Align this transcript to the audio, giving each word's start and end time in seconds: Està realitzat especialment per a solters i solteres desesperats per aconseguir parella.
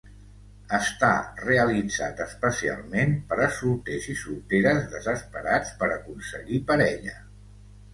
Està 0.77 1.09
realitzat 1.41 2.23
especialment 2.25 3.15
per 3.29 3.39
a 3.45 3.47
solters 3.61 4.11
i 4.17 4.19
solteres 4.25 4.85
desesperats 4.99 5.79
per 5.85 5.95
aconseguir 6.03 6.67
parella. 6.75 7.21